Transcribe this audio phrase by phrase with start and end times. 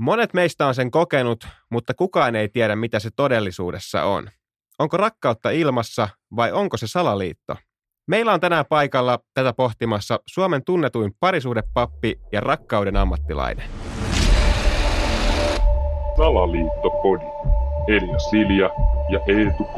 [0.00, 4.28] Monet meistä on sen kokenut, mutta kukaan ei tiedä, mitä se todellisuudessa on.
[4.78, 7.56] Onko rakkautta ilmassa vai onko se salaliitto?
[8.06, 13.70] Meillä on tänään paikalla tätä pohtimassa Suomen tunnetuin parisuudepappi ja rakkauden ammattilainen.
[16.16, 17.24] Salaliittopodi.
[17.88, 18.70] Elia Silja
[19.10, 19.76] ja Eetu K.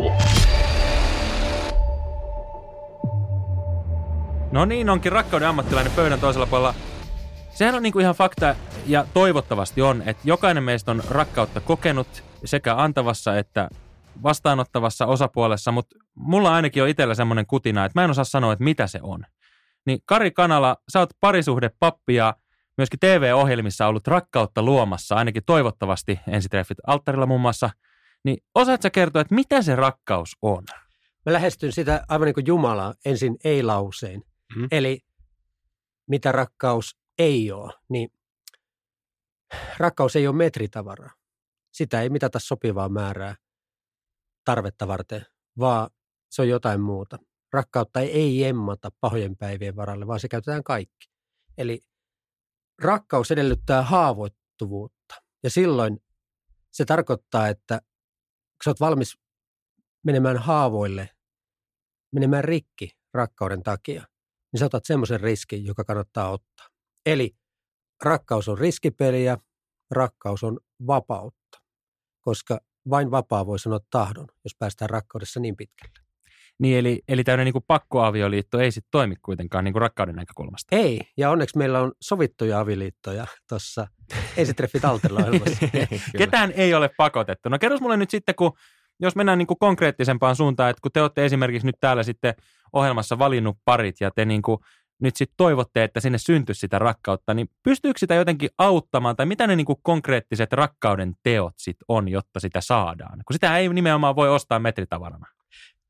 [4.52, 6.74] No niin, onkin rakkauden ammattilainen pöydän toisella puolella.
[7.62, 8.56] Sehän on niinku ihan fakta
[8.86, 13.68] ja toivottavasti on, että jokainen meistä on rakkautta kokenut sekä antavassa että
[14.22, 18.64] vastaanottavassa osapuolessa, mutta mulla ainakin on itsellä semmoinen kutina, että mä en osaa sanoa, että
[18.64, 19.26] mitä se on.
[19.86, 22.36] Niin Kari Kanala, sä oot parisuhdepappi ja
[22.78, 27.70] myöskin TV-ohjelmissa ollut rakkautta luomassa, ainakin toivottavasti ensitreffit alttarilla muun muassa.
[28.24, 30.64] Niin osaatko kertoa, että mitä se rakkaus on?
[31.26, 34.22] Mä lähestyn sitä aivan niin kuin Jumala ensin ei-lauseen.
[34.56, 34.64] Mhm.
[34.70, 35.00] Eli
[36.08, 38.12] mitä rakkaus ei ole, niin
[39.76, 41.10] rakkaus ei ole metritavaraa.
[41.72, 43.36] Sitä ei mitata sopivaa määrää
[44.44, 45.26] tarvetta varten,
[45.58, 45.90] vaan
[46.30, 47.18] se on jotain muuta.
[47.52, 51.10] Rakkautta ei, emmata pahojen päivien varalle, vaan se käytetään kaikki.
[51.58, 51.80] Eli
[52.82, 55.14] rakkaus edellyttää haavoittuvuutta.
[55.42, 56.02] Ja silloin
[56.70, 57.80] se tarkoittaa, että
[58.64, 59.18] sä oot valmis
[60.04, 61.10] menemään haavoille,
[62.12, 64.06] menemään rikki rakkauden takia,
[64.52, 66.71] niin sä otat semmoisen riskin, joka kannattaa ottaa.
[67.06, 67.30] Eli
[68.04, 69.36] rakkaus on riskipeliä,
[69.90, 71.58] rakkaus on vapautta,
[72.20, 76.02] koska vain vapaa voi sanoa tahdon, jos päästään rakkaudessa niin pitkälle.
[76.58, 80.76] Niin eli, eli tämmöinen niin pakkoavioliitto ei sitten toimi kuitenkaan niin kuin rakkauden näkökulmasta.
[80.76, 83.86] Ei, ja onneksi meillä on sovittuja avioliittoja tuossa
[84.36, 85.66] Ensitreffit Alterla ohjelmassa.
[86.18, 87.48] Ketään ei ole pakotettu.
[87.48, 88.52] No kerros mulle nyt sitten, kun
[89.00, 92.34] jos mennään niin kuin konkreettisempaan suuntaan, että kun te olette esimerkiksi nyt täällä sitten
[92.72, 94.58] ohjelmassa valinnut parit ja te niin kuin
[95.00, 99.46] nyt sitten toivotte, että sinne syntyisi sitä rakkautta, niin pystyykö sitä jotenkin auttamaan tai mitä
[99.46, 103.22] ne niin kuin konkreettiset rakkauden teot sitten on, jotta sitä saadaan?
[103.26, 105.26] Kun sitä ei nimenomaan voi ostaa metritavarana.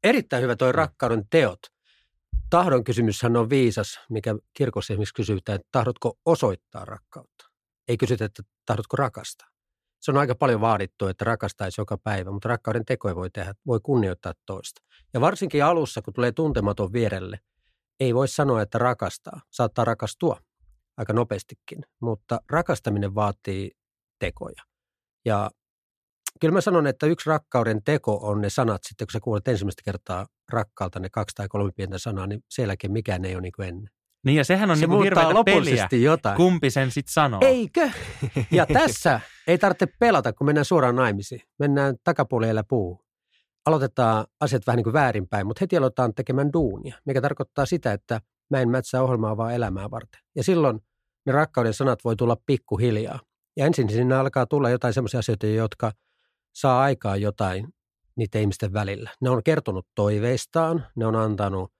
[0.04, 1.58] Erittäin hyvä toi rakkauden teot.
[2.50, 7.44] Tahdon kysymyshän on viisas, mikä kirkossa esimerkiksi kysytään, että tahdotko osoittaa rakkautta.
[7.88, 9.48] Ei kysytä, että tahdotko rakastaa.
[10.00, 13.80] Se on aika paljon vaadittu, että rakastaisi joka päivä, mutta rakkauden tekoja voi tehdä, voi
[13.82, 14.82] kunnioittaa toista.
[15.14, 17.40] Ja varsinkin alussa, kun tulee tuntematon vierelle,
[18.00, 19.40] ei voi sanoa, että rakastaa.
[19.50, 20.40] Saattaa rakastua
[20.96, 23.70] aika nopeastikin, mutta rakastaminen vaatii
[24.18, 24.62] tekoja.
[25.24, 25.50] Ja
[26.40, 29.82] kyllä mä sanon, että yksi rakkauden teko on ne sanat, sitten kun sä kuulet ensimmäistä
[29.84, 33.52] kertaa rakkaalta ne kaksi tai kolme pientä sanaa, niin sen jälkeen mikään ei ole niin
[33.56, 33.90] kuin ennen.
[34.24, 36.36] Niin ja sehän on se niin kuin hirveätä peliä, lopullisesti jotain.
[36.36, 37.40] kumpi sen sitten sanoo.
[37.42, 37.90] Eikö?
[38.50, 41.40] Ja tässä ei tarvitse pelata, kun mennään suoraan naimisiin.
[41.58, 43.04] Mennään takapuolella puu.
[43.66, 48.20] Aloitetaan asiat vähän niin kuin väärinpäin, mutta heti aloitetaan tekemään duunia, mikä tarkoittaa sitä, että
[48.50, 50.20] mä en mätsää ohjelmaa vaan elämää varten.
[50.36, 50.80] Ja silloin
[51.26, 53.20] ne rakkauden sanat voi tulla pikkuhiljaa.
[53.56, 55.92] Ja ensin sinne alkaa tulla jotain sellaisia asioita, jotka
[56.52, 57.68] saa aikaa jotain
[58.16, 59.10] niiden ihmisten välillä.
[59.20, 61.72] Ne on kertonut toiveistaan, ne on antanut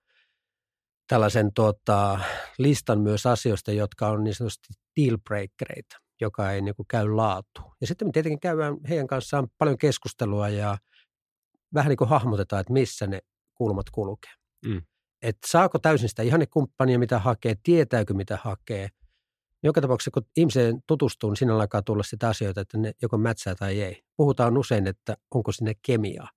[1.07, 2.19] tällaisen tota,
[2.57, 7.75] listan myös asioista, jotka on niin sanotusti dealbreakereita, joka ei niin kuin käy laatuun.
[7.81, 10.77] Ja sitten me tietenkin käydään heidän kanssaan paljon keskustelua ja
[11.73, 13.19] vähän niin kuin hahmotetaan, että missä ne
[13.55, 14.31] kulmat kulkee.
[14.65, 14.81] Mm.
[15.21, 18.89] Että saako täysin sitä ihannekumppania, mitä hakee, tietääkö mitä hakee.
[19.63, 23.55] Joka tapauksessa, kun ihmiseen tutustuu, niin siinä alkaa tulla sitä asioita, että ne joko mätsää
[23.55, 24.03] tai ei.
[24.17, 26.29] Puhutaan usein, että onko sinne kemiaa.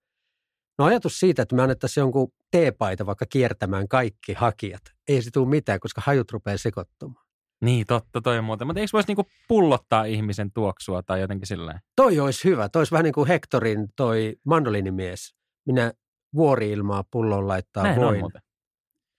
[0.78, 4.82] No ajatus siitä, että me annettaisiin jonkun teepaita vaikka kiertämään kaikki hakijat.
[5.08, 7.25] Ei se tule mitään, koska hajut rupeaa sekoittumaan.
[7.60, 8.66] Niin, totta, toi on muuten.
[8.66, 12.68] Mutta eikö voisi niinku pullottaa ihmisen tuoksua tai jotenkin sillä Toi olisi hyvä.
[12.68, 15.34] Toi olisi vähän niin kuin Hectorin toi mandolinimies.
[15.66, 15.92] Minä
[16.34, 18.22] vuori-ilmaa pullon laittaa Näin voin.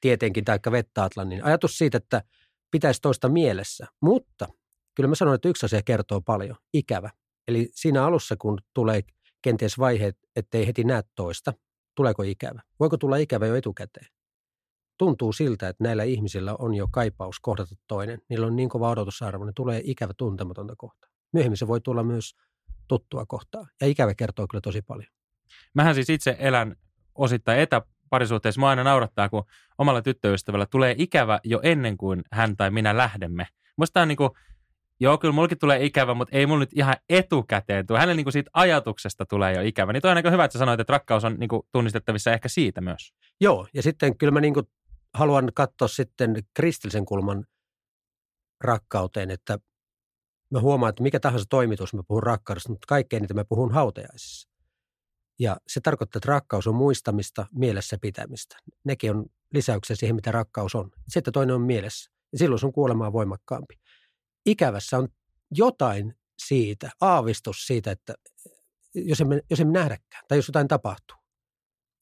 [0.02, 1.44] tietenkin, taikka vettä Atlannin.
[1.44, 2.22] Ajatus siitä, että
[2.72, 3.88] pitäisi toista mielessä.
[4.02, 4.48] Mutta
[4.96, 6.56] kyllä mä sanon, että yksi asia kertoo paljon.
[6.74, 7.10] Ikävä.
[7.48, 9.02] Eli siinä alussa, kun tulee
[9.42, 11.54] kenties vaiheet, ettei heti näe toista,
[11.96, 12.62] tuleeko ikävä?
[12.80, 14.08] Voiko tulla ikävä jo etukäteen?
[14.98, 18.22] Tuntuu siltä, että näillä ihmisillä on jo kaipaus kohdata toinen.
[18.30, 21.10] Niillä on niin kova odotusarvo, ne tulee ikävä tuntematonta kohtaa.
[21.34, 22.36] Myöhemmin se voi tulla myös
[22.88, 23.68] tuttua kohtaa.
[23.82, 25.12] Ja ikävä kertoo kyllä tosi paljon.
[25.74, 26.76] Mähän siis itse elän
[27.16, 28.62] osittain etäparisuhteessa.
[28.62, 29.44] Mä aina naurattaa, kun
[29.78, 33.48] omalla tyttöystävällä tulee ikävä jo ennen kuin hän tai minä lähdemme.
[33.78, 34.38] Musta on niinku,
[35.00, 38.00] joo, kyllä mullekin tulee ikävä, mutta ei mulla nyt ihan etukäteen tule.
[38.00, 39.94] Hänelle niinku siitä ajatuksesta tulee jo ikävä.
[39.94, 42.82] Niin toi on aika hyvä, että sä sanoit, että rakkaus on niinku tunnistettavissa ehkä siitä
[42.82, 43.14] myös.
[43.42, 44.54] Joo, ja sitten kyllä mä niin
[45.14, 47.46] haluan katsoa sitten kristillisen kulman
[48.62, 49.60] rakkauteen, että
[50.52, 54.50] mä huomaan, että mikä tahansa toimitus, mä puhun rakkaudesta, mutta kaikkein niitä mä puhun hautajaisissa.
[55.40, 58.58] Ja se tarkoittaa, että rakkaus on muistamista, mielessä pitämistä.
[58.84, 60.92] Nekin on lisäyksiä siihen, mitä rakkaus on.
[61.10, 62.12] Sitten toinen on mielessä.
[62.32, 63.76] Ja silloin sun kuolema on voimakkaampi.
[64.46, 65.08] Ikävässä on
[65.52, 68.14] jotain siitä, aavistus siitä, että
[68.96, 71.18] jos emme, jos emme nähdäkään tai jos jotain tapahtuu.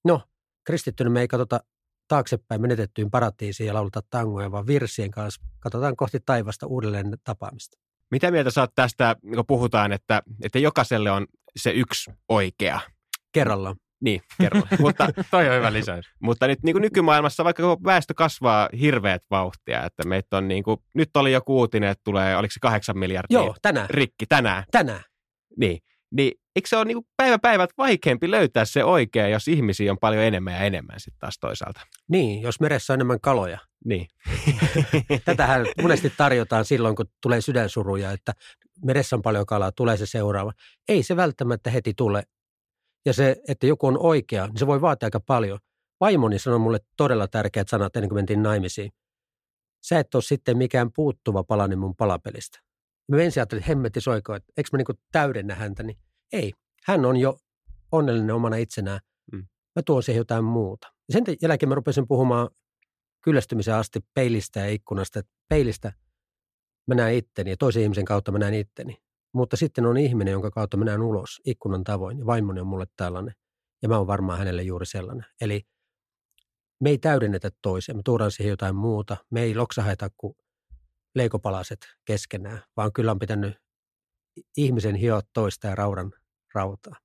[0.06, 0.22] No,
[0.64, 1.60] kristittynä me ei katsota
[2.08, 7.78] taaksepäin menetettyyn paratiisiin ja lauleta tangoja, vaan virsien kanssa katsotaan kohti taivasta uudelleen tapaamista.
[8.12, 12.80] Mitä mieltä saat tästä, kun puhutaan, että, että jokaiselle on se yksi oikea?
[13.32, 13.76] Kerrallaan.
[14.02, 14.68] Niin, kerralla.
[14.80, 16.06] mutta, Toi on hyvä lisäys.
[16.20, 20.78] mutta nyt niin kuin nykymaailmassa, vaikka väestö kasvaa hirveät vauhtia, että meitä on niin kuin,
[20.94, 23.90] nyt oli joku uutinen, että tulee, oliko se kahdeksan miljardia Joo, tänään.
[23.90, 24.64] rikki tänään.
[24.72, 25.04] Tänään.
[25.58, 25.80] Niin,
[26.16, 30.24] niin eikö se ole niin päivä päivät vaikeampi löytää se oikea, jos ihmisiä on paljon
[30.24, 31.82] enemmän ja enemmän sitten taas toisaalta?
[32.08, 33.60] Niin, jos meressä on enemmän kaloja.
[33.86, 34.08] Niin.
[35.26, 38.34] Tätähän monesti tarjotaan silloin, kun tulee sydänsuruja, että
[38.86, 40.52] meressä on paljon kalaa, tulee se seuraava.
[40.90, 42.24] Ei se välttämättä heti tule.
[43.06, 45.60] Ja se, että joku on oikea, niin se voi vaatia aika paljon.
[46.00, 48.92] Vaimoni sanoi mulle todella tärkeät sanat ennen kuin mentiin naimisiin.
[49.84, 52.60] Sä et ole sitten mikään puuttuva palanen mun palapelistä.
[53.12, 55.98] Mä ensin ajattelin, että hemmetti soiko, että eikö mä niinku täydennä häntä, niin
[56.34, 56.54] ei.
[56.84, 57.38] Hän on jo
[57.92, 59.00] onnellinen omana itsenään.
[59.32, 59.48] Mm.
[59.76, 60.88] Mä tuon siihen jotain muuta.
[60.88, 62.50] Ja sen jälkeen mä rupesin puhumaan
[63.22, 65.20] kyllästymisen asti peilistä ja ikkunasta.
[65.20, 65.94] Että peilistä
[66.88, 68.98] mä näen itteni ja toisen ihmisen kautta mä näen itteni.
[69.34, 72.20] Mutta sitten on ihminen, jonka kautta mä näen ulos ikkunan tavoin.
[72.20, 73.34] Ja vaimoni on mulle tällainen.
[73.82, 75.26] Ja mä oon varmaan hänelle juuri sellainen.
[75.42, 75.62] Eli
[76.80, 77.96] me ei täydennetä toisia.
[77.96, 79.18] Me tuodaan siihen jotain muuta.
[79.32, 80.36] Me ei loksaheta kuin
[81.16, 83.58] leikopalaset keskenään, vaan kyllä on pitänyt
[84.58, 86.12] ihmisen hioa toista ja raudan
[86.54, 86.96] rautaa.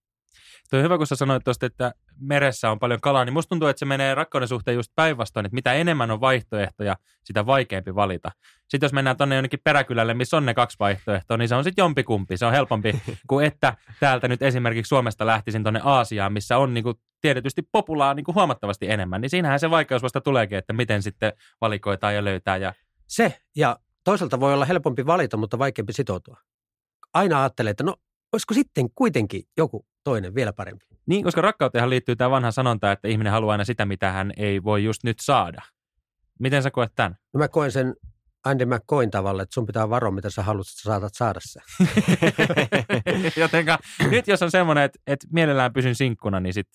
[0.71, 3.69] Tuo on hyvä, kun sä sanoit tuosta, että meressä on paljon kalaa, niin musta tuntuu,
[3.69, 8.31] että se menee rakkauden suhteen just päinvastoin, että mitä enemmän on vaihtoehtoja, sitä vaikeampi valita.
[8.69, 11.83] Sitten jos mennään tuonne jonnekin peräkylälle, missä on ne kaksi vaihtoehtoa, niin se on sitten
[11.83, 12.37] jompikumpi.
[12.37, 16.85] Se on helpompi kuin että täältä nyt esimerkiksi Suomesta lähtisin tuonne Aasiaan, missä on niin
[16.85, 19.21] kuin tietysti populaa niin kuin huomattavasti enemmän.
[19.21, 22.57] Niin siinähän se vaikeus vasta tuleekin, että miten sitten valikoitaan ja löytää.
[22.57, 22.75] Ja...
[23.07, 26.37] Se, ja toisaalta voi olla helpompi valita, mutta vaikeampi sitoutua.
[27.15, 27.97] Aina ajattelee, että no,
[28.33, 30.85] olisiko sitten kuitenkin joku toinen vielä parempi.
[31.07, 34.65] Niin, koska rakkauteen liittyy tämä vanha sanonta, että ihminen haluaa aina sitä, mitä hän ei
[34.65, 35.63] voi just nyt saada.
[36.39, 37.17] Miten sä koet tämän?
[37.35, 37.95] No mä koen sen
[38.45, 41.61] Andy McCoyn tavalla, että sun pitää varoa, mitä sä haluat, että sä saatat saada se.
[43.41, 43.79] Jotenka
[44.11, 46.69] nyt jos on semmoinen, että, että mielellään pysyn sinkkuna, niin sit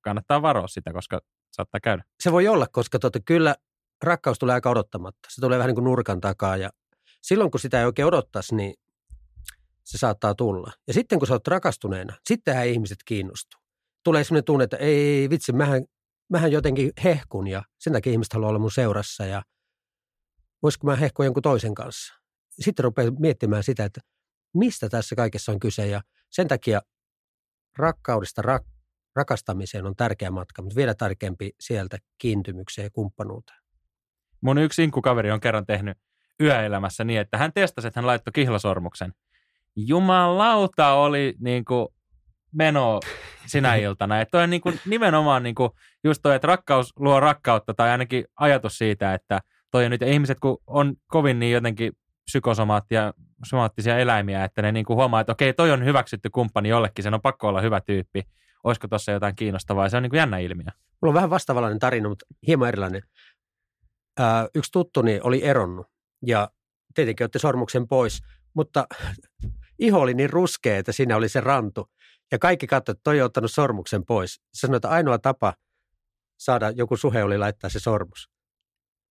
[0.00, 1.20] kannattaa varoa sitä, koska
[1.52, 2.04] saattaa käydä.
[2.20, 3.56] Se voi olla, koska tota, kyllä
[4.02, 5.28] rakkaus tulee aika odottamatta.
[5.28, 6.70] Se tulee vähän niin kuin nurkan takaa ja
[7.22, 8.74] silloin kun sitä ei oikein odottaisi, niin
[9.84, 10.72] se saattaa tulla.
[10.86, 13.60] Ja sitten kun sä oot rakastuneena, sittenhän ihmiset kiinnostuu.
[14.04, 15.84] Tulee sellainen tunne, että ei vitsi, mähän,
[16.30, 19.42] mähän jotenkin hehkun ja sen takia ihmiset haluaa olla mun seurassa ja
[20.62, 22.14] voisiko mä hehkua jonkun toisen kanssa.
[22.60, 24.00] Sitten rupeaa miettimään sitä, että
[24.54, 26.80] mistä tässä kaikessa on kyse ja sen takia
[27.78, 28.62] rakkaudesta rak,
[29.16, 33.58] rakastamiseen on tärkeä matka, mutta vielä tärkeämpi sieltä kiintymykseen ja kumppanuuteen.
[34.40, 35.98] Mun yksi inkkukaveri on kerran tehnyt
[36.40, 39.12] yöelämässä niin, että hän testasi, että hän laittoi kihlasormuksen.
[39.76, 41.88] Jumalauta oli niin kuin
[42.52, 43.00] meno
[43.46, 44.20] sinä iltana.
[44.20, 45.70] Että toi on niin kuin nimenomaan niin kuin
[46.04, 49.40] just toi, että rakkaus luo rakkautta tai ainakin ajatus siitä, että
[49.70, 51.92] toi on nyt, ihmiset kun on kovin niin jotenkin
[52.24, 53.12] psykosomaattia,
[53.44, 57.14] somaattisia eläimiä, että ne niin kuin huomaa, että okei, toi on hyväksytty kumppani jollekin, sen
[57.14, 58.22] on pakko olla hyvä tyyppi.
[58.64, 59.88] Olisiko tuossa jotain kiinnostavaa?
[59.88, 60.66] Se on niin kuin jännä ilmiö.
[61.02, 63.02] Mulla on vähän vastaavallainen tarina, mutta hieman erilainen.
[64.18, 65.86] Ää, yksi tuttuni oli eronnut
[66.26, 66.48] ja
[66.94, 68.22] tietenkin otti sormuksen pois,
[68.54, 68.86] mutta
[69.78, 71.90] iho oli niin ruskea, että siinä oli se rantu.
[72.32, 74.34] Ja kaikki katsoivat, että toi on ottanut sormuksen pois.
[74.34, 75.54] Se sanoi, että ainoa tapa
[76.40, 78.30] saada joku suhe oli laittaa se sormus.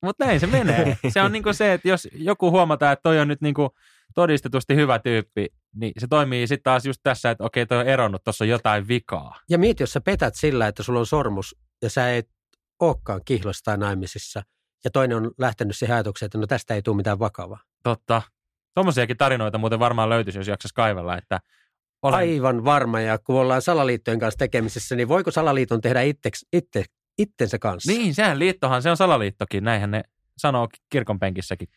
[0.02, 0.98] Mutta näin se menee.
[1.10, 3.70] Se on niinku se, että jos joku huomataan, että toi on nyt niinku
[4.16, 8.24] todistetusti hyvä tyyppi, niin se toimii sitten taas just tässä, että okei, toi on eronnut,
[8.24, 9.40] tuossa on jotain vikaa.
[9.50, 12.30] Ja mieti, jos sä petät sillä, että sulla on sormus ja sä et
[12.80, 14.44] olekaan kihlossa tai naimisissa,
[14.84, 17.60] ja toinen on lähtenyt siihen ajatukseen, että no tästä ei tule mitään vakavaa.
[17.84, 18.22] Totta.
[18.74, 21.40] Tuommoisiakin tarinoita muuten varmaan löytyisi, jos jaksaisi kaivella, että
[22.02, 22.16] olen...
[22.16, 26.84] Aivan varma, ja kun ollaan salaliittojen kanssa tekemisissä, niin voiko salaliiton tehdä itteks, itse,
[27.18, 27.92] itsensä kanssa?
[27.92, 30.04] Niin, sehän liittohan, se on salaliittokin, näinhän ne
[30.38, 31.68] sanoo kirkon penkissäkin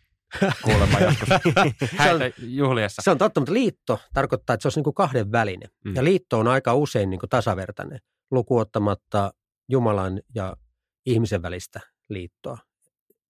[0.62, 1.28] kuulemma joskus
[1.98, 3.02] häitä juhliessa.
[3.02, 5.68] Se on totta, mutta liitto tarkoittaa, että se olisi niin kuin kahden välinen.
[5.84, 5.90] Mm.
[5.90, 5.96] Mm.
[5.96, 7.98] Ja liitto on aika usein niin kuin tasavertainen,
[8.30, 9.32] lukuottamatta
[9.68, 10.56] Jumalan ja
[11.06, 12.58] ihmisen välistä liittoa.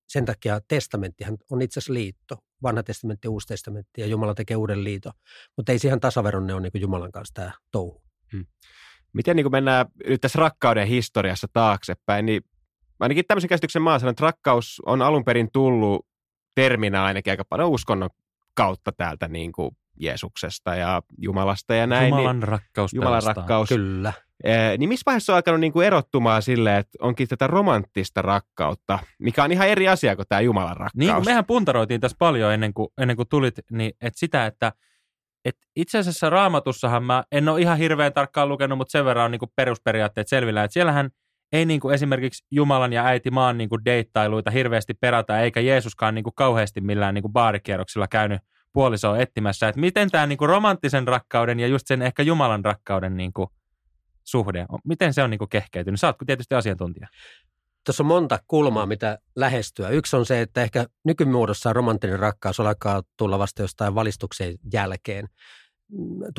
[0.08, 2.36] Sen takia testamenttihan on itse asiassa liitto.
[2.62, 5.12] Vanha testamentti, uusi testamentti ja Jumala tekee uuden liiton.
[5.56, 8.04] Mutta ei siihen tasaveronne ole niin Jumalan kanssa tämä touhu.
[9.12, 12.42] Miten niin mennään nyt tässä rakkauden historiassa taaksepäin, niin
[13.00, 16.06] ainakin tämmöisen käsityksen mä oon sanonut, että rakkaus on alun perin tullut
[16.54, 18.10] terminä ainakin aika paljon uskonnon
[18.54, 22.08] kautta täältä niin kuin Jeesuksesta ja Jumalasta ja näin.
[22.08, 23.34] Jumalan niin, rakkaus Jumalan pelastaa.
[23.34, 23.68] rakkaus.
[23.68, 24.12] Kyllä.
[24.44, 28.98] Ee, niin missä vaiheessa on alkanut niin kuin erottumaan silleen, että onkin tätä romanttista rakkautta,
[29.18, 30.94] mikä on ihan eri asia kuin tämä Jumalan rakkaus.
[30.94, 34.72] Niin kuin mehän puntaroitiin tässä paljon ennen kuin, ennen kuin tulit, niin että sitä, että
[35.44, 39.30] et itse asiassa raamatussahan mä en ole ihan hirveän tarkkaan lukenut, mutta sen verran on
[39.30, 41.10] niin perusperiaatteet selvillä, että siellähän
[41.52, 46.14] ei niin kuin esimerkiksi Jumalan ja äiti maan niin kuin deittailuita hirveästi perata, eikä Jeesuskaan
[46.14, 48.40] niin kuin kauheasti millään niin kuin baarikierroksilla käynyt
[48.74, 49.68] puolisoa etsimässä.
[49.68, 53.48] Että miten tämä niin kuin romanttisen rakkauden ja just sen ehkä Jumalan rakkauden niin kuin
[54.24, 56.00] suhde, miten se on niin kuin kehkeytynyt?
[56.00, 57.08] Saatko tietysti asiantuntija?
[57.86, 59.88] Tuossa on monta kulmaa, mitä lähestyä.
[59.88, 65.28] Yksi on se, että ehkä nykymuodossa romanttinen rakkaus alkaa tulla vasta jostain valistuksen jälkeen.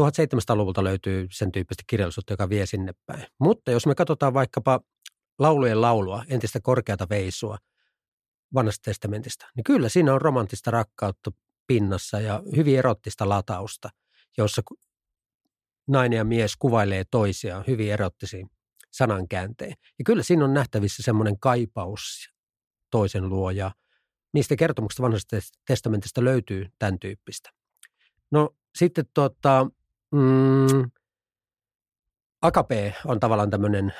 [0.01, 3.25] 1700-luvulta löytyy sen tyyppistä kirjallisuutta, joka vie sinne päin.
[3.39, 4.79] Mutta jos me katsotaan vaikkapa
[5.39, 7.57] laulujen laulua, entistä korkeata veisua
[8.53, 11.31] vanhasta testamentista, niin kyllä siinä on romanttista rakkautta
[11.67, 13.89] pinnassa ja hyvin erottista latausta,
[14.37, 14.61] jossa
[15.87, 18.49] nainen ja mies kuvailee toisiaan hyvin erottisiin
[18.91, 19.73] sanankäänteen.
[19.99, 22.29] Ja kyllä siinä on nähtävissä semmoinen kaipaus
[22.91, 23.71] toisen luo ja
[24.33, 27.49] niistä kertomuksista vanhasta testamentista löytyy tämän tyyppistä.
[28.31, 29.67] No sitten tuota,
[30.11, 30.91] mm,
[32.41, 33.93] akape on tavallaan tämmöinen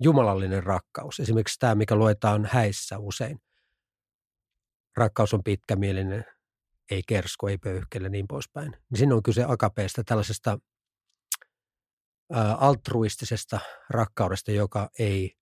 [0.00, 1.20] jumalallinen rakkaus.
[1.20, 3.38] Esimerkiksi tämä, mikä luetaan häissä usein.
[4.96, 6.24] Rakkaus on pitkämielinen,
[6.90, 8.70] ei kersko, ei pöyhkele, niin poispäin.
[8.70, 10.58] Niin siinä on kyse akapeesta, tällaisesta
[12.58, 13.60] altruistisesta
[13.90, 15.34] rakkaudesta, joka ei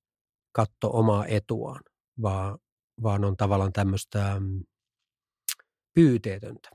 [0.53, 1.81] katso omaa etuaan,
[2.23, 2.59] vaan,
[3.03, 4.65] vaan on tavallaan tämmöistä mm,
[5.95, 6.71] pyyteetöntä.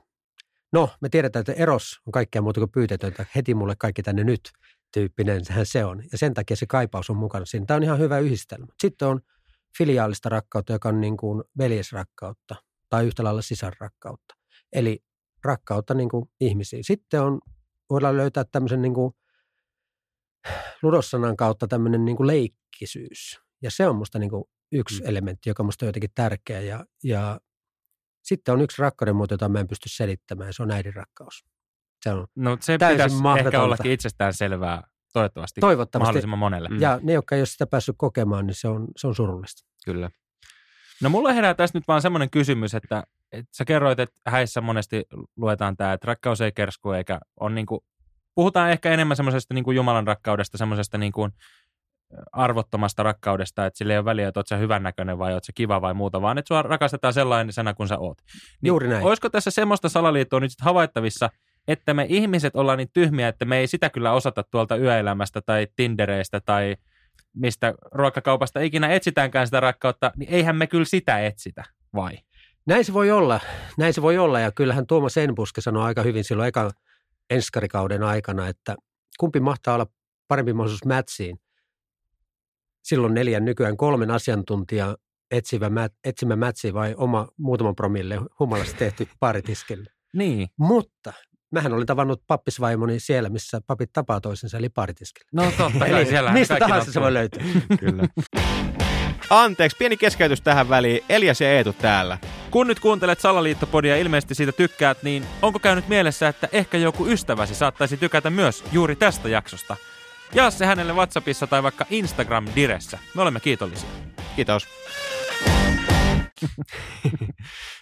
[0.72, 3.26] No, me tiedetään, että eros on kaikkea muuta kuin pyyteetöntä.
[3.34, 4.50] Heti mulle kaikki tänne nyt
[4.92, 6.02] tyyppinen se on.
[6.12, 7.66] Ja sen takia se kaipaus on mukana siinä.
[7.66, 8.66] Tämä on ihan hyvä yhdistelmä.
[8.80, 9.20] Sitten on
[9.78, 12.56] filiaalista rakkautta, joka on niin kuin veljesrakkautta
[12.88, 14.37] tai yhtä lailla sisarrakkautta.
[14.72, 14.98] Eli
[15.44, 16.84] rakkautta niin kuin ihmisiin.
[16.84, 17.40] Sitten on,
[17.90, 19.14] voidaan löytää tämmöisen niin kuin
[20.82, 23.40] ludossanan kautta tämmöinen niin kuin leikkisyys.
[23.62, 25.08] Ja se on musta niin kuin yksi mm.
[25.08, 26.60] elementti, joka musta on jotenkin tärkeä.
[26.60, 27.40] Ja, ja
[28.22, 31.44] sitten on yksi rakkauden muoto, jota mä en pysty selittämään, se on äidin rakkaus.
[32.02, 34.82] Se on no, se täysin pitäisi ehkä ollakin itsestään selvää
[35.12, 36.68] toivottavasti, toivottavasti mahdollisimman monelle.
[36.68, 36.80] Mm.
[36.80, 39.68] Ja ne, jotka ei ole sitä päässyt kokemaan, niin se on, se on surullista.
[39.84, 40.10] Kyllä.
[41.02, 45.04] No mulla herää tästä nyt vaan semmoinen kysymys, että, että sä kerroit, että häissä monesti
[45.36, 47.80] luetaan tämä, että rakkaus ei kersku eikä on niin kuin,
[48.34, 51.32] puhutaan ehkä enemmän semmoisesta niin kuin Jumalan rakkaudesta, semmoisesta niin kuin
[52.32, 55.80] arvottomasta rakkaudesta, että sillä ei ole väliä, että oot sä hyvännäköinen vai oot sä kiva
[55.80, 58.18] vai muuta, vaan että sua rakastetaan sellaisena kuin sä oot.
[58.62, 59.04] Niin Juuri näin.
[59.04, 61.30] Olisiko tässä semmoista salaliittoa nyt havaittavissa,
[61.68, 65.66] että me ihmiset ollaan niin tyhmiä, että me ei sitä kyllä osata tuolta yöelämästä tai
[65.76, 66.76] Tindereistä tai
[67.34, 72.18] mistä ruokakaupasta ikinä etsitäänkään sitä rakkautta, niin eihän me kyllä sitä etsitä, vai?
[72.68, 73.40] Näin se voi olla,
[73.78, 76.70] näin se voi olla ja kyllähän Tuomas Enbuske sanoi aika hyvin silloin eka
[77.30, 78.76] enskarikauden aikana, että
[79.18, 79.86] kumpi mahtaa olla
[80.28, 81.40] parempi mahdollisuus mätsiin.
[82.82, 84.96] Silloin neljän, nykyään kolmen asiantuntija
[85.30, 85.70] etsivä,
[86.04, 89.90] etsimä mätsi vai oma muutaman promille humalassa tehty paritiskelle.
[90.12, 90.48] Niin.
[90.56, 91.12] Mutta
[91.50, 95.28] Mähän olin tavannut pappisvaimoni siellä, missä papit tapaa toisensa, eli paritiskellä.
[95.32, 97.42] No totta kai, siellä Mistä tahansa se voi löytyä.
[97.80, 98.02] Kyllä.
[99.30, 101.04] Anteeksi, pieni keskeytys tähän väliin.
[101.08, 102.18] Elias ja Eetu täällä.
[102.50, 107.06] Kun nyt kuuntelet Salaliittopodia ja ilmeisesti siitä tykkäät, niin onko käynyt mielessä, että ehkä joku
[107.06, 109.76] ystäväsi saattaisi tykätä myös juuri tästä jaksosta?
[110.34, 112.98] Jaa se hänelle WhatsAppissa tai vaikka Instagram-diressä.
[113.14, 113.88] Me olemme kiitollisia.
[114.36, 114.68] Kiitos.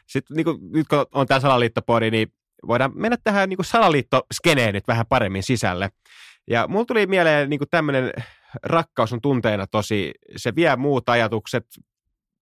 [0.06, 2.32] Sitten niin kuin, nyt kun on tämä salaliittopodi, niin
[2.66, 5.90] voidaan mennä tähän niin salaliittoskeneen nyt vähän paremmin sisälle.
[6.50, 8.12] Ja mulla tuli mieleen niin tämmöinen
[8.62, 11.66] rakkaus on tunteena tosi, se vie muut ajatukset,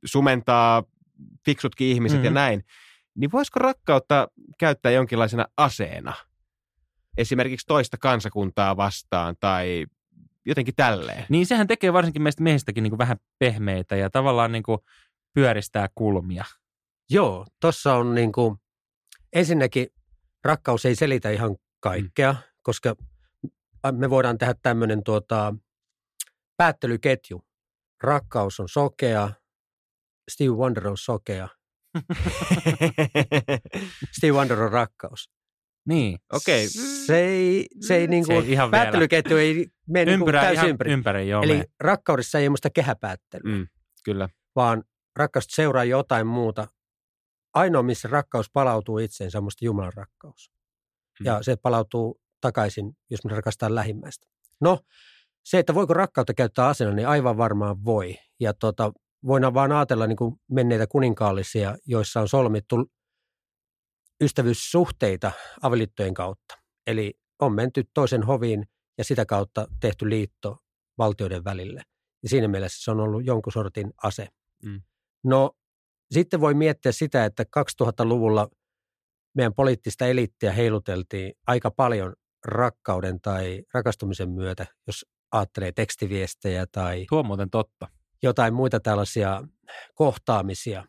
[0.04, 0.83] sumentaa
[1.44, 2.25] fiksutkin ihmiset mm-hmm.
[2.25, 2.64] ja näin.
[3.14, 4.28] Niin voisiko rakkautta
[4.59, 6.14] käyttää jonkinlaisena aseena?
[7.16, 9.87] Esimerkiksi toista kansakuntaa vastaan tai
[10.47, 11.26] jotenkin tälleen.
[11.28, 14.78] Niin sehän tekee varsinkin meistä miehistäkin niin kuin vähän pehmeitä ja tavallaan niin kuin
[15.35, 16.44] pyöristää kulmia.
[17.11, 18.56] Joo, tuossa on niin kuin,
[19.33, 19.87] ensinnäkin
[20.44, 22.38] rakkaus ei selitä ihan kaikkea, mm.
[22.62, 22.97] koska
[23.92, 25.54] me voidaan tehdä tämmöinen tuota,
[26.56, 27.44] päättelyketju.
[28.02, 29.30] Rakkaus on sokea,
[30.30, 31.49] Steve Wonder on sokea.
[34.16, 35.30] Steve Wonder on rakkaus.
[35.88, 36.66] Niin, okei.
[36.66, 36.84] Okay.
[37.06, 40.68] Se ei, se ei, niin kuin, se ei ihan päättelyketju ei mene niinku niin täysin
[40.68, 40.92] ympäri.
[40.92, 41.64] ympäri joo, Eli me.
[41.80, 43.56] rakkaudessa ei ole muista kehäpäättelyä.
[43.56, 43.66] Mm,
[44.04, 44.28] kyllä.
[44.56, 44.84] Vaan
[45.16, 46.66] rakkaus seuraa jotain muuta
[47.54, 50.50] ainoa, missä rakkaus palautuu itseen, se on Jumalan rakkaus.
[51.18, 51.26] Hmm.
[51.26, 54.26] Ja se palautuu takaisin, jos me rakastaa lähimmäistä.
[54.61, 54.78] No,
[55.44, 58.14] se, että voiko rakkautta käyttää asena, niin aivan varmaan voi.
[58.40, 58.92] Ja tota,
[59.26, 62.90] voidaan vaan ajatella niin kuin menneitä kuninkaallisia, joissa on solmittu
[64.22, 65.32] ystävyyssuhteita
[65.62, 66.54] avioliittojen kautta.
[66.86, 68.64] Eli on menty toisen hoviin
[68.98, 70.58] ja sitä kautta tehty liitto
[70.98, 71.82] valtioiden välille.
[72.22, 74.28] Ja siinä mielessä se on ollut jonkun sortin ase.
[74.62, 74.82] Mm.
[75.24, 75.50] No
[76.10, 78.48] sitten voi miettiä sitä, että 2000-luvulla
[79.34, 87.22] meidän poliittista eliittiä heiluteltiin aika paljon rakkauden tai rakastumisen myötä, jos ajattelee tekstiviestejä tai Tuo
[87.22, 87.88] muuten totta.
[88.22, 89.42] jotain muita tällaisia
[89.94, 90.84] kohtaamisia.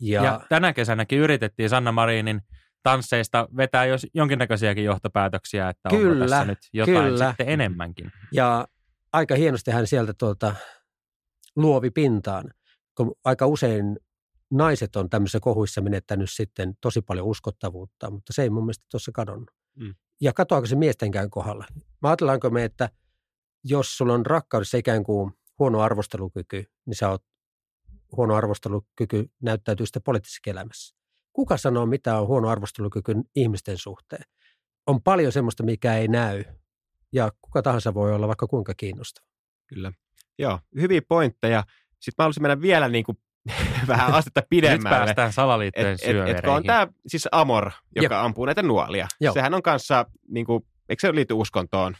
[0.00, 2.40] Ja, Ja, tänä kesänäkin yritettiin Sanna Marinin
[2.82, 7.28] tansseista vetää jos jonkinnäköisiäkin johtopäätöksiä, että onko Kyllä, tässä nyt jotain kyllä.
[7.28, 8.12] sitten enemmänkin.
[8.32, 8.66] ja
[9.12, 10.54] aika hienosti hän sieltä tuota,
[11.56, 12.44] luovi pintaan,
[12.96, 13.96] kun aika usein
[14.50, 19.12] naiset on tämmöisissä kohuissa menettänyt sitten tosi paljon uskottavuutta, mutta se ei mun mielestä tuossa
[19.14, 19.50] kadonnut.
[19.74, 19.94] Mm.
[20.20, 21.64] Ja katoako se miestenkään kohdalla?
[22.02, 22.88] Mä ajatellaanko me, että
[23.68, 27.22] jos sulla on rakkaudessa ikään kuin huono arvostelukyky, niin sä oot
[28.16, 30.96] huono arvostelukyky näyttäytyy sitten poliittisessa elämässä.
[31.32, 34.22] Kuka sanoo, mitä on huono arvostelukyky ihmisten suhteen?
[34.86, 36.44] On paljon semmoista, mikä ei näy.
[37.12, 39.26] Ja kuka tahansa voi olla vaikka kuinka kiinnostava.
[39.66, 39.92] Kyllä.
[40.38, 41.64] Joo, hyviä pointteja.
[42.00, 43.18] Sitten mä haluaisin mennä vielä niin kuin
[43.88, 44.98] vähän astetta Nyt pidemmälle.
[44.98, 49.06] päästään salaliittojen Et, et, et, kun on tämä siis Amor, joka ampuu näitä nuolia.
[49.20, 49.34] Joo.
[49.34, 51.96] Sehän on kanssa, niin kuin, eikö se liity uskontoon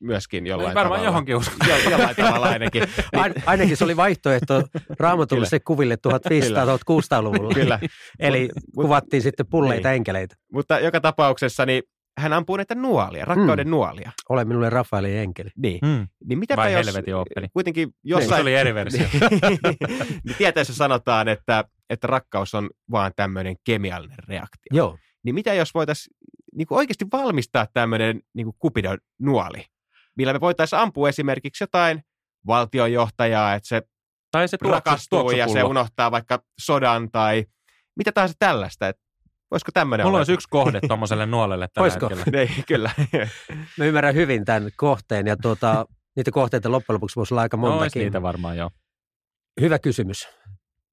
[0.00, 1.04] myöskin jollain Varmaan tavalla?
[1.04, 1.68] johonkin uskon.
[1.68, 2.82] Jo, jollain tavalla ainakin.
[3.12, 4.62] Ain, ainakin se oli vaihtoehto
[4.98, 7.54] raamatullisille kuville 1500-1600-luvulla.
[7.54, 7.78] Kyllä.
[8.18, 9.96] Eli Mut- kuvattiin sitten pulleita Niin.
[9.96, 10.34] enkeleitä.
[10.52, 11.82] Mutta joka tapauksessa niin
[12.18, 13.70] hän ampuu näitä nuolia, rakkauden Mm.
[13.70, 14.12] nuolia.
[14.28, 15.50] Ole minulle Rafaelin enkeli.
[15.56, 15.78] Niin.
[15.86, 16.06] Hmm.
[16.24, 17.48] niin mitäpä Vai jos helvetin ooppeli.
[17.52, 18.42] kuitenkin Se jossain...
[18.42, 19.06] oli eri versio.
[20.24, 24.70] niin tieteessä sanotaan, että, että rakkaus on vaan tämmöinen kemiallinen reaktio.
[24.72, 24.98] Joo.
[25.24, 26.16] Niin mitä jos voitaisiin
[26.54, 29.64] niin oikeasti valmistaa tämmöinen niin Cupidon nuoli,
[30.16, 32.02] millä me voitaisiin ampua esimerkiksi jotain
[32.46, 33.82] valtionjohtajaa, että se
[34.30, 37.44] Tai se tuoksu, rakastuu ja se unohtaa vaikka sodan tai
[37.96, 38.88] mitä tahansa tällaista.
[38.88, 39.02] Että
[39.50, 40.20] voisiko tämmöinen Mulla olla?
[40.20, 42.40] olisi yksi kohde tuommoiselle nuolelle tällä hetkellä.
[42.40, 42.90] Ei, kyllä.
[43.78, 47.60] Mä ymmärrän hyvin tämän kohteen ja tuota, niitä kohteita loppujen lopuksi voisi olla aika No,
[47.60, 48.00] montakin.
[48.00, 48.70] niitä varmaan joo.
[49.60, 50.28] Hyvä kysymys.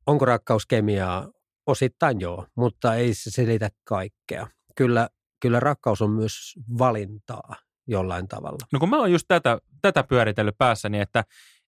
[0.07, 1.27] Onko rakkaus kemiaa?
[1.67, 4.47] Osittain joo, mutta ei se selitä kaikkea.
[4.75, 5.09] Kyllä,
[5.39, 7.55] kyllä rakkaus on myös valintaa
[7.87, 8.57] jollain tavalla.
[8.73, 11.23] No kun mä oon just tätä, tätä pyöritellyt päässäni, että,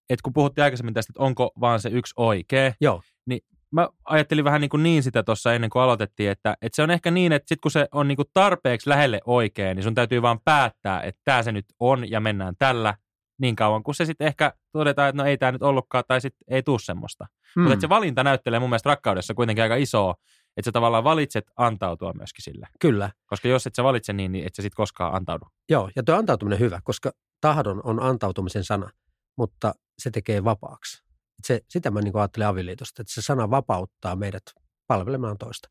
[0.10, 3.02] että kun puhuttiin aikaisemmin tästä, että onko vaan se yksi oikea, Joo.
[3.26, 3.42] niin
[3.72, 6.92] mä ajattelin vähän niin, kuin niin sitä tuossa ennen kuin aloitettiin, että, että se on
[6.92, 10.22] ehkä niin, että sit kun se on niin kuin tarpeeksi lähelle oikein, niin sun täytyy
[10.22, 12.94] vaan päättää, että tämä se nyt on ja mennään tällä
[13.42, 16.56] niin kauan, kun se sitten ehkä todetaan, että no ei tämä nyt ollutkaan tai sitten
[16.56, 17.28] ei tuu semmoista.
[17.56, 17.64] Mm.
[17.64, 20.16] Mutta se valinta näyttelee mun mielestä rakkaudessa kuitenkin aika isoa,
[20.58, 22.68] että sä tavallaan valitset antautua myöskin sille.
[22.80, 23.12] Kyllä.
[23.26, 25.46] Koska jos et sä valitse niin, niin et sä sitten koskaan antaudu.
[25.70, 27.12] Joo, ja tuo antautuminen hyvä, koska
[27.42, 28.90] tahdon on antautumisen sana,
[29.38, 31.04] mutta se tekee vapaaksi.
[31.44, 34.44] Se, sitä mä niin ajattelen avioliitosta, että se sana vapauttaa meidät
[34.88, 35.70] palvelemaan toista.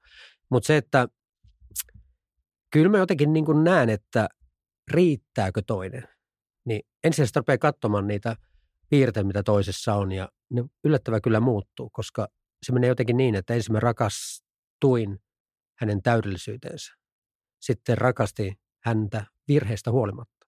[0.51, 1.09] Mutta se, että
[2.73, 4.29] kyllä mä jotenkin niin kuin näen, että
[4.91, 6.09] riittääkö toinen,
[6.65, 8.37] niin ensisijaisesti rupeaa katsomaan niitä
[8.89, 12.29] piirteitä, mitä toisessa on, ja ne yllättävän kyllä muuttuu, koska
[12.67, 13.81] se menee jotenkin niin, että ensin mä
[14.81, 15.19] rakastuin
[15.81, 16.93] hänen täydellisyyteensä.
[17.61, 20.47] Sitten rakastin häntä virheestä huolimatta.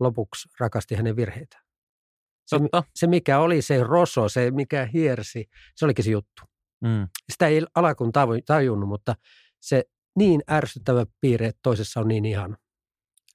[0.00, 1.62] Lopuksi rakasti hänen virheitä.
[2.46, 2.82] Se, Totta.
[2.94, 5.44] se, mikä oli se roso, se mikä hiersi,
[5.76, 6.42] se olikin se juttu.
[6.80, 7.08] Mm.
[7.32, 7.62] Sitä ei
[8.08, 9.14] tavo- tajunnut, mutta
[9.60, 9.84] se
[10.18, 12.56] niin ärsyttävä piirre että toisessa on niin ihana.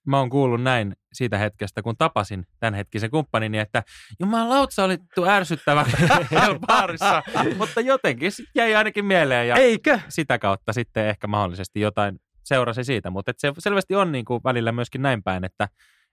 [0.08, 3.84] Mä oon kuullut näin siitä hetkestä, kun tapasin tämänhetkisen kumppanini, että
[4.20, 5.86] jumalauta, sä olit tu ärsyttävä
[6.68, 7.24] baarissa,
[7.58, 10.00] mutta jotenkin jäi ainakin mieleen ja Eikö?
[10.10, 14.72] sitä kautta sitten ehkä mahdollisesti jotain seurasi siitä, mutta se selvästi on niin kuin välillä
[14.72, 15.68] myöskin näin päin, että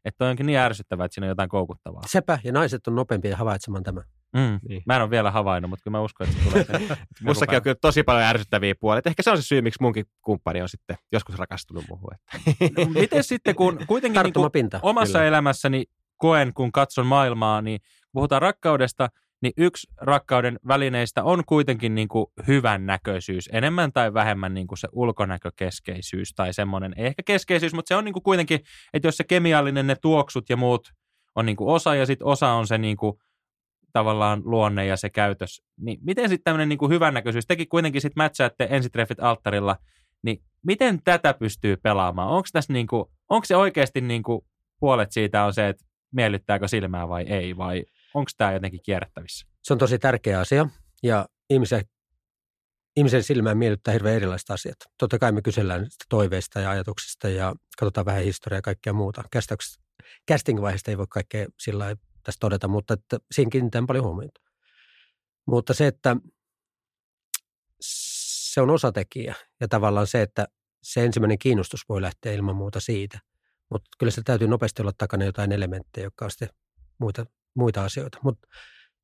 [0.05, 2.03] että onkin niin ärsyttävää, että siinä on jotain koukuttavaa.
[2.07, 4.05] Sepä, ja naiset on nopeampia havaitsemaan tämän.
[4.33, 4.61] Mm.
[4.69, 4.83] Niin.
[4.87, 6.97] Mä en ole vielä havainnut, mutta kyllä mä uskon, että se tulee sen.
[7.25, 8.99] Mussakin on kyllä tosi paljon ärsyttäviä puolia.
[8.99, 12.11] Et Ehkä se on se syy, miksi munkin kumppani on sitten joskus rakastunut muuhun.
[12.15, 12.85] Että.
[12.85, 14.51] No, Miten sitten, kun kuitenkin niin kuin
[14.83, 15.29] omassa Kyllä.
[15.29, 15.85] elämässäni
[16.17, 17.81] koen, kun katson maailmaa, niin
[18.13, 19.09] puhutaan rakkaudesta,
[19.43, 24.79] niin yksi rakkauden välineistä on kuitenkin niin kuin hyvän näköisyys, enemmän tai vähemmän niin kuin
[24.79, 28.61] se ulkonäkökeskeisyys tai semmoinen, ei ehkä keskeisyys, mutta se on niin kuin kuitenkin,
[28.93, 30.93] että jos se kemiallinen, ne tuoksut ja muut
[31.37, 33.13] on niin kuin osa ja sitten osa on se niin kuin
[33.93, 38.23] tavallaan luonne ja se käytös, niin miten sitten tämmöinen niin kuin hyvännäköisyys, tekin kuitenkin sitten
[38.23, 39.77] mätsäätte ensitreffit alttarilla,
[40.23, 42.29] niin miten tätä pystyy pelaamaan?
[42.29, 44.41] Onko tässä niin kuin, onko se oikeasti niin kuin
[44.81, 49.47] puolet siitä on se, että miellyttääkö silmää vai ei, vai onko tämä jotenkin kierrättävissä?
[49.63, 50.69] Se on tosi tärkeä asia,
[51.03, 51.85] ja ihmisen,
[52.97, 54.77] ihmisen silmään miellyttää hirveän erilaiset asiat.
[54.99, 59.23] Totta kai me kysellään sitä toiveista ja ajatuksista, ja katsotaan vähän historiaa ja kaikkea muuta.
[60.31, 64.41] Casting-vaiheesta ei voi kaikkea sillä tässä todeta, mutta että siihen kiinnitetään paljon huomiota.
[65.47, 66.17] Mutta se, että
[67.81, 70.49] se on osatekijä, ja tavallaan se, että
[70.83, 73.19] se ensimmäinen kiinnostus voi lähteä ilman muuta siitä.
[73.71, 76.49] Mutta kyllä se täytyy nopeasti olla takana jotain elementtejä, jotka on sitten
[76.99, 78.19] muita, muita asioita.
[78.23, 78.49] Mutta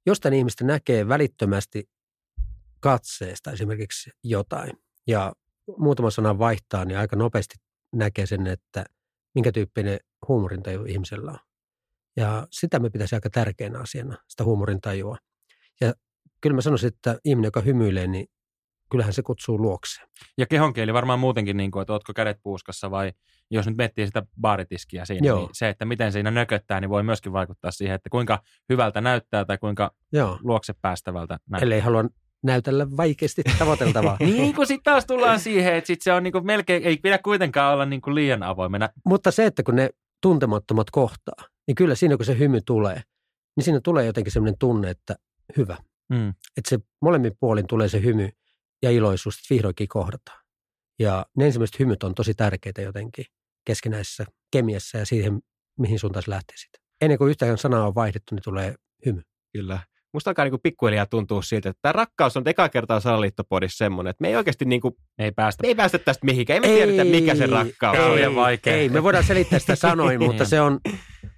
[0.07, 1.88] jostain ihmistä näkee välittömästi
[2.81, 4.72] katseesta esimerkiksi jotain.
[5.07, 5.33] Ja
[5.79, 7.55] muutama sanan vaihtaa, niin aika nopeasti
[7.92, 8.85] näkee sen, että
[9.35, 11.38] minkä tyyppinen huumorintaju ihmisellä on.
[12.16, 15.16] Ja sitä me pitäisi aika tärkeänä asiana, sitä huumorintajua.
[15.81, 15.94] Ja
[16.40, 18.26] kyllä mä sanoisin, että ihminen, joka hymyilee, niin
[18.90, 20.09] kyllähän se kutsuu luokseen.
[20.38, 23.12] Ja kehonkieli varmaan muutenkin, niin kuin, että ootko kädet puuskassa vai
[23.50, 25.38] jos nyt miettii sitä baaritiskiä siinä, Joo.
[25.38, 29.44] niin se, että miten siinä nököttää, niin voi myöskin vaikuttaa siihen, että kuinka hyvältä näyttää
[29.44, 31.64] tai kuinka Joo, luokse päästävältä näyttää.
[31.64, 32.05] ellei halua
[32.42, 34.16] näytellä vaikeasti tavoiteltavaa.
[34.20, 37.18] Niin kuin sitten taas tullaan siihen, että sit se on niin kuin melkein, ei pidä
[37.18, 38.88] kuitenkaan olla niin kuin liian avoimena.
[39.05, 39.90] Mutta se, että kun ne
[40.22, 43.02] tuntemattomat kohtaa, niin kyllä siinä kun se hymy tulee,
[43.57, 45.16] niin siinä tulee jotenkin sellainen tunne, että
[45.57, 45.76] hyvä.
[46.09, 46.29] Mm.
[46.29, 48.29] Että se molemmin puolin tulee se hymy
[48.83, 50.40] ja iloisuus, että vihdoinkin kohdataan.
[50.98, 53.24] Ja ne ensimmäiset hymyt on tosi tärkeitä jotenkin
[53.64, 55.40] keskinäisessä kemiassa ja siihen,
[55.79, 56.81] mihin suuntaan se lähtee sitten.
[57.00, 58.74] Ennen kuin yhtään sanaa on vaihdettu, niin tulee
[59.07, 59.22] hymy.
[59.52, 59.79] Kyllä.
[60.12, 64.22] Musta alkaa niinku pikkuhiljaa tuntua siltä, että tämä rakkaus on eka kertaa salaliittopodissa semmoinen, että
[64.22, 65.62] me ei oikeasti niinku, Ei päästä.
[65.62, 66.64] me ei päästä tästä mihinkään.
[66.64, 68.74] Ei me tiedetä, mikä se rakkaus Tämä on liian vaikea.
[68.74, 70.81] Ei, me voidaan selittää sitä sanoin, mutta se on,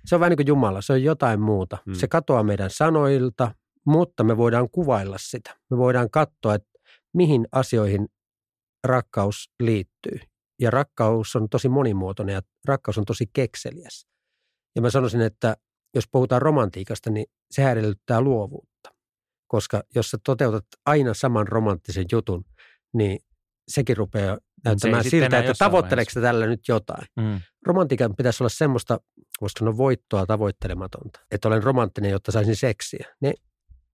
[0.08, 1.78] se on vähän niin kuin Jumala, se on jotain muuta.
[1.86, 1.94] Hmm.
[1.94, 3.54] Se katoaa meidän sanoilta,
[3.86, 5.56] mutta me voidaan kuvailla sitä.
[5.70, 6.68] Me voidaan katsoa, että
[7.14, 8.08] mihin asioihin
[8.84, 10.20] rakkaus liittyy.
[10.60, 14.06] Ja rakkaus on tosi monimuotoinen ja rakkaus on tosi kekseliäs.
[14.76, 15.56] Ja mä sanoisin, että
[15.94, 18.94] jos puhutaan romantiikasta, niin se edellyttää luovuutta.
[19.46, 22.44] Koska jos sä toteutat aina saman romanttisen jutun,
[22.94, 23.18] niin
[23.68, 27.06] sekin rupeaa näyttämään siltä, että tavoitteleeko sä tällä nyt jotain.
[27.16, 27.40] Mm.
[27.66, 29.00] Romantiikan pitäisi olla semmoista,
[29.40, 31.20] voisiko sanoa voittoa tavoittelematonta.
[31.30, 33.06] Että olen romanttinen, jotta saisin seksiä.
[33.20, 33.34] Ne,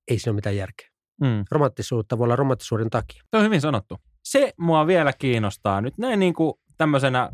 [0.08, 0.88] ei siinä ole mitään järkeä.
[1.20, 1.44] Mm.
[1.50, 3.22] Romanttisuutta voi olla romanttisuuden takia.
[3.30, 3.96] Tuo on hyvin sanottu.
[4.24, 7.30] Se mua vielä kiinnostaa nyt näin niin kuin tämmöisenä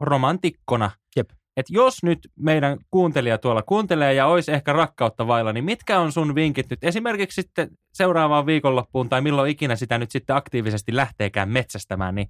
[0.00, 0.90] romantikkona.
[1.58, 6.12] Että jos nyt meidän kuuntelija tuolla kuuntelee ja olisi ehkä rakkautta vailla, niin mitkä on
[6.12, 11.48] sun vinkit nyt esimerkiksi sitten seuraavaan viikonloppuun tai milloin ikinä sitä nyt sitten aktiivisesti lähteekään
[11.48, 12.28] metsästämään, niin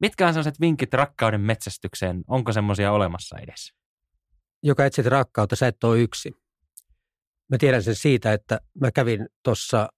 [0.00, 2.24] mitkä on sellaiset vinkit rakkauden metsästykseen?
[2.28, 3.72] Onko semmoisia olemassa edes?
[4.62, 6.32] Joka etsit rakkautta, sä et ole yksi.
[7.50, 9.88] Mä tiedän sen siitä, että mä kävin tuossa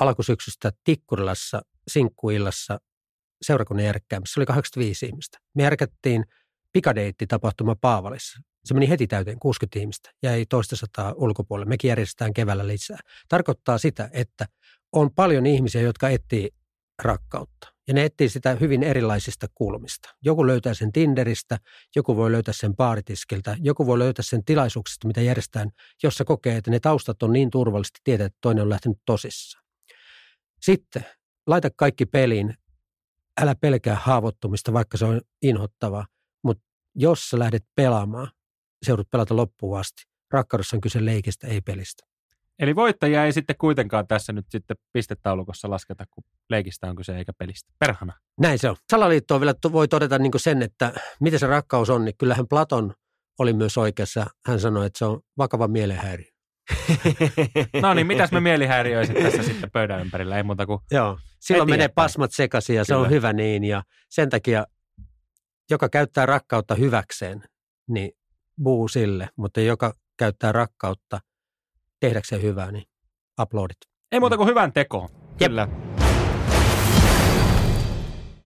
[0.00, 2.78] alkusyksystä Tikkurilassa sinkkuillassa
[3.42, 4.34] seurakunnan järkkäämässä.
[4.34, 5.38] Se oli 85 ihmistä.
[5.54, 6.24] Me järkättiin
[6.72, 8.40] pikadeittitapahtuma Paavalissa.
[8.64, 11.68] Se meni heti täyteen 60 ihmistä ja ei toista sataa ulkopuolelle.
[11.68, 12.98] Mekin järjestetään keväällä lisää.
[13.28, 14.46] Tarkoittaa sitä, että
[14.92, 16.50] on paljon ihmisiä, jotka etsii
[17.02, 17.68] rakkautta.
[17.88, 20.08] Ja ne etsii sitä hyvin erilaisista kulmista.
[20.24, 21.58] Joku löytää sen Tinderistä,
[21.96, 25.70] joku voi löytää sen baaritiskiltä, joku voi löytää sen tilaisuuksista, mitä järjestetään,
[26.02, 29.64] jossa kokee, että ne taustat on niin turvallisesti tietää, että toinen on lähtenyt tosissaan.
[30.62, 31.04] Sitten
[31.46, 32.54] laita kaikki peliin,
[33.40, 36.06] älä pelkää haavoittumista, vaikka se on inhottavaa,
[36.98, 38.30] jos sä lähdet pelaamaan,
[38.82, 40.02] se joudut pelata loppuun asti.
[40.32, 42.06] Rakkaudessa on kyse leikistä, ei pelistä.
[42.58, 47.32] Eli voittajia ei sitten kuitenkaan tässä nyt sitten pistetaulukossa lasketa, kun leikistä on kyse eikä
[47.38, 47.72] pelistä.
[47.78, 48.12] Perhana.
[48.40, 48.76] Näin se on.
[48.90, 52.94] Salaliittoon vielä voi todeta niin sen, että mitä se rakkaus on, niin kyllähän Platon
[53.38, 54.26] oli myös oikeassa.
[54.46, 56.26] Hän sanoi, että se on vakava mielenhäiriö.
[57.82, 60.36] No niin, mitäs me mielihäiriöiset tässä sitten pöydän ympärillä?
[60.36, 61.18] Ei muuta kuin Joo.
[61.40, 63.04] Silloin menee pasmat sekaisin ja se Kyllä.
[63.04, 63.64] on hyvä niin.
[63.64, 64.66] Ja sen takia,
[65.70, 67.44] joka käyttää rakkautta hyväkseen,
[67.88, 68.12] niin
[68.62, 69.28] buu sille.
[69.36, 71.20] Mutta joka käyttää rakkautta
[72.00, 72.84] tehdäkseen hyvää, niin
[73.36, 73.78] aplodit.
[74.12, 75.08] Ei muuta kuin hyvän tekoon.
[75.38, 75.68] Kyllä.